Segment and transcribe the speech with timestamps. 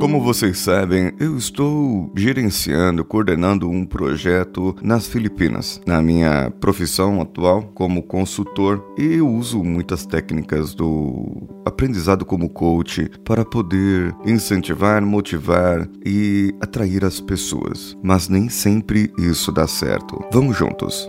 [0.00, 5.78] Como vocês sabem, eu estou gerenciando, coordenando um projeto nas Filipinas.
[5.86, 13.44] Na minha profissão atual como consultor, eu uso muitas técnicas do aprendizado como coach para
[13.44, 17.94] poder incentivar, motivar e atrair as pessoas.
[18.02, 20.18] Mas nem sempre isso dá certo.
[20.32, 21.06] Vamos juntos.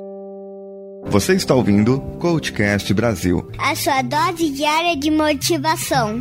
[1.05, 3.47] Você está ouvindo Coachcast Brasil.
[3.57, 6.19] A sua dose diária de motivação.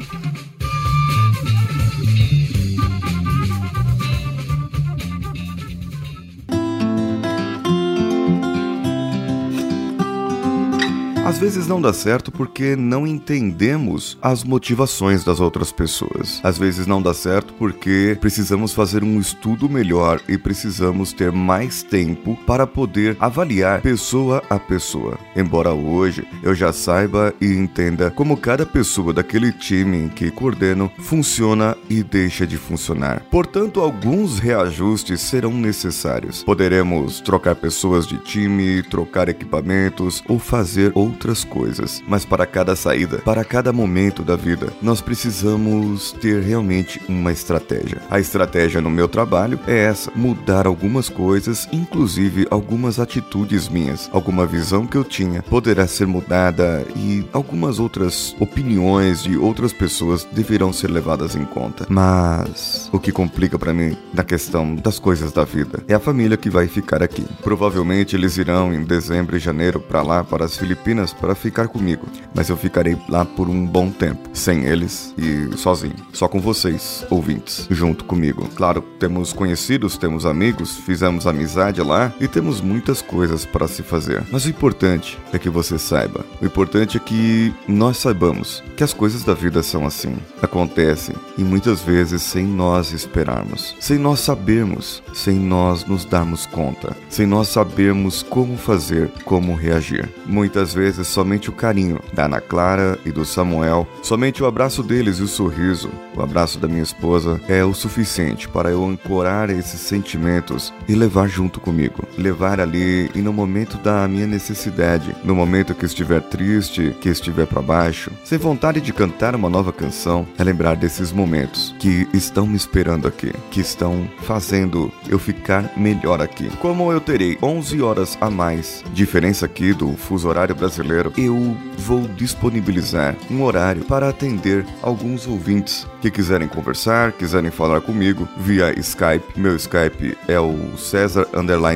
[11.30, 16.40] Às vezes não dá certo porque não entendemos as motivações das outras pessoas.
[16.42, 21.84] Às vezes não dá certo porque precisamos fazer um estudo melhor e precisamos ter mais
[21.84, 25.20] tempo para poder avaliar pessoa a pessoa.
[25.36, 31.76] Embora hoje eu já saiba e entenda como cada pessoa daquele time que coordeno funciona
[31.88, 33.22] e deixa de funcionar.
[33.30, 36.42] Portanto, alguns reajustes serão necessários.
[36.42, 42.74] Poderemos trocar pessoas de time, trocar equipamentos ou fazer outras outras coisas, mas para cada
[42.74, 48.00] saída, para cada momento da vida, nós precisamos ter realmente uma estratégia.
[48.10, 54.46] A estratégia no meu trabalho é essa: mudar algumas coisas, inclusive algumas atitudes minhas, alguma
[54.46, 60.72] visão que eu tinha poderá ser mudada e algumas outras opiniões de outras pessoas deverão
[60.72, 61.86] ser levadas em conta.
[61.90, 66.38] Mas o que complica para mim na questão das coisas da vida é a família
[66.38, 67.26] que vai ficar aqui.
[67.42, 72.06] Provavelmente eles irão em dezembro e janeiro para lá, para as Filipinas para ficar comigo,
[72.34, 77.04] mas eu ficarei lá por um bom tempo, sem eles e sozinho, só com vocês,
[77.10, 78.48] ouvintes, junto comigo.
[78.54, 84.22] Claro, temos conhecidos, temos amigos, fizemos amizade lá e temos muitas coisas para se fazer.
[84.30, 86.24] Mas o importante é que você saiba.
[86.40, 91.42] O importante é que nós saibamos que as coisas da vida são assim, acontecem e
[91.42, 97.48] muitas vezes sem nós esperarmos, sem nós sabermos, sem nós nos darmos conta, sem nós
[97.48, 100.08] sabermos como fazer, como reagir.
[100.26, 104.82] Muitas vezes vezes somente o carinho da Ana Clara e do Samuel, somente o abraço
[104.82, 109.48] deles e o sorriso, o abraço da minha esposa é o suficiente para eu ancorar
[109.50, 112.04] esses sentimentos e levar junto comigo.
[112.18, 117.46] Levar ali e no momento da minha necessidade, no momento que estiver triste, que estiver
[117.46, 122.46] para baixo, sem vontade de cantar uma nova canção, é lembrar desses momentos que estão
[122.46, 126.50] me esperando aqui, que estão fazendo eu ficar melhor aqui.
[126.60, 131.56] Como eu terei 11 horas a mais, diferença aqui do fuso horário brasileiro brasileiro, eu
[131.78, 138.78] vou disponibilizar um horário para atender alguns ouvintes que quiserem conversar, quiserem falar comigo via
[138.78, 139.24] Skype.
[139.36, 141.26] Meu Skype é o César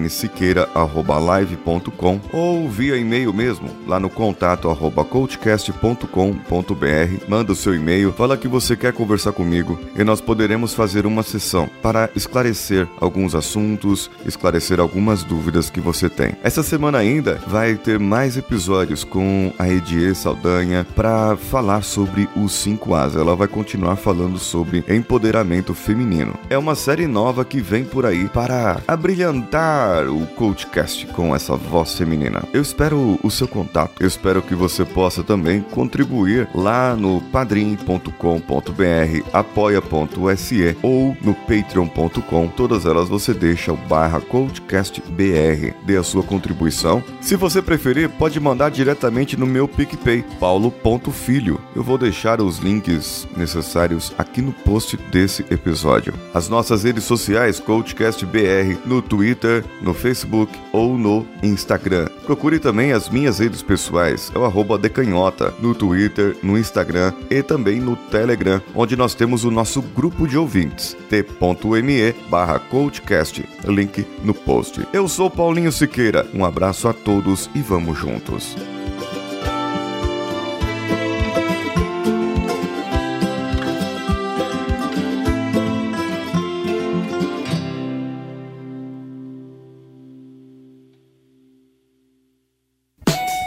[0.09, 7.25] Siqueira live.com ou via e-mail mesmo, lá no contato arroba coachcast.com.br.
[7.29, 11.23] Manda o seu e-mail, fala que você quer conversar comigo e nós poderemos fazer uma
[11.23, 16.35] sessão para esclarecer alguns assuntos, esclarecer algumas dúvidas que você tem.
[16.43, 22.53] Essa semana ainda vai ter mais episódios com a Edie Saldanha para falar sobre os
[22.53, 23.17] 5 As.
[23.17, 26.35] Ela vai continuar falando sobre empoderamento feminino.
[26.51, 31.97] É uma série nova que vem por aí para abrilhantar o Coachcast com essa voz
[31.97, 32.43] feminina.
[32.53, 33.93] Eu espero o seu contato.
[34.01, 38.11] Eu espero que você possa também contribuir lá no padrim.com.br,
[39.33, 42.49] apoia.se ou no patreon.com.
[42.49, 45.75] Todas elas você deixa o barra CoachCastBR.
[45.85, 47.03] Dê a sua contribuição.
[47.21, 51.59] Se você preferir, pode mandar diretamente no meu PicPay, paulo.filho.
[51.75, 56.13] Eu vou deixar os links necessários aqui no post desse episódio.
[56.35, 62.09] As nossas redes sociais, CoachCastBR, no Twitter, no Facebook ou no Instagram.
[62.27, 67.43] Procure também as minhas redes pessoais, é o arroba decanhota, no Twitter, no Instagram e
[67.43, 74.07] também no Telegram, onde nós temos o nosso grupo de ouvintes, t.me barra coachcast, link
[74.23, 74.87] no post.
[74.93, 78.55] Eu sou Paulinho Siqueira, um abraço a todos e vamos juntos.